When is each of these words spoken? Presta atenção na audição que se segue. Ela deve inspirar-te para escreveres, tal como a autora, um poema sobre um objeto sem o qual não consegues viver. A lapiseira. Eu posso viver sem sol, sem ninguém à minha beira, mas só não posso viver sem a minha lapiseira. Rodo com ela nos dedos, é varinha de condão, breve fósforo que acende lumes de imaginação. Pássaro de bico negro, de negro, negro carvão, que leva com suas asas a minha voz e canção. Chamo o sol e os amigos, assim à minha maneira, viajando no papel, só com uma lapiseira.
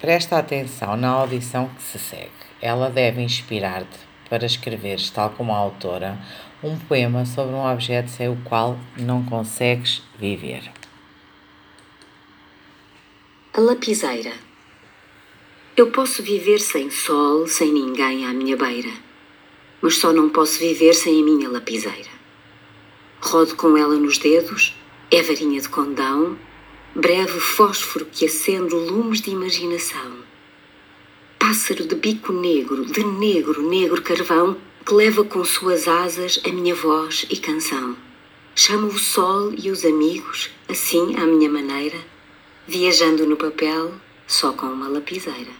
Presta 0.00 0.38
atenção 0.38 0.96
na 0.96 1.10
audição 1.10 1.68
que 1.68 1.82
se 1.82 1.98
segue. 1.98 2.30
Ela 2.58 2.88
deve 2.88 3.20
inspirar-te 3.20 3.98
para 4.30 4.46
escreveres, 4.46 5.10
tal 5.10 5.28
como 5.28 5.52
a 5.52 5.58
autora, 5.58 6.18
um 6.64 6.78
poema 6.78 7.26
sobre 7.26 7.54
um 7.54 7.70
objeto 7.70 8.08
sem 8.08 8.26
o 8.26 8.36
qual 8.44 8.78
não 8.96 9.22
consegues 9.22 10.02
viver. 10.18 10.72
A 13.52 13.60
lapiseira. 13.60 14.32
Eu 15.76 15.90
posso 15.90 16.22
viver 16.22 16.60
sem 16.60 16.90
sol, 16.90 17.46
sem 17.46 17.70
ninguém 17.70 18.26
à 18.26 18.32
minha 18.32 18.56
beira, 18.56 18.92
mas 19.82 19.98
só 19.98 20.14
não 20.14 20.30
posso 20.30 20.60
viver 20.60 20.94
sem 20.94 21.20
a 21.20 21.24
minha 21.24 21.50
lapiseira. 21.50 22.10
Rodo 23.20 23.54
com 23.54 23.76
ela 23.76 23.96
nos 23.96 24.16
dedos, 24.16 24.74
é 25.10 25.22
varinha 25.22 25.60
de 25.60 25.68
condão, 25.68 26.38
breve 26.94 27.38
fósforo 27.38 28.04
que 28.04 28.26
acende 28.26 28.74
lumes 28.74 29.20
de 29.20 29.30
imaginação. 29.30 30.18
Pássaro 31.38 31.86
de 31.86 31.94
bico 31.94 32.32
negro, 32.32 32.84
de 32.84 33.04
negro, 33.04 33.62
negro 33.62 34.02
carvão, 34.02 34.56
que 34.84 34.92
leva 34.92 35.24
com 35.24 35.44
suas 35.44 35.86
asas 35.86 36.40
a 36.44 36.48
minha 36.48 36.74
voz 36.74 37.26
e 37.30 37.36
canção. 37.36 37.96
Chamo 38.56 38.88
o 38.88 38.98
sol 38.98 39.54
e 39.56 39.70
os 39.70 39.84
amigos, 39.84 40.50
assim 40.68 41.16
à 41.16 41.24
minha 41.24 41.48
maneira, 41.48 41.98
viajando 42.66 43.24
no 43.24 43.36
papel, 43.36 43.94
só 44.26 44.52
com 44.52 44.66
uma 44.66 44.88
lapiseira. 44.88 45.52